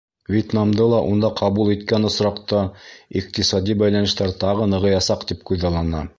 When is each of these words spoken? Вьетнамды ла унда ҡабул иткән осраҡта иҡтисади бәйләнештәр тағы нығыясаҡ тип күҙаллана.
Вьетнамды 0.35 0.85
ла 0.91 1.01
унда 1.09 1.29
ҡабул 1.41 1.69
иткән 1.73 2.09
осраҡта 2.09 2.63
иҡтисади 3.23 3.77
бәйләнештәр 3.83 4.35
тағы 4.47 4.69
нығыясаҡ 4.75 5.33
тип 5.33 5.49
күҙаллана. 5.53 6.05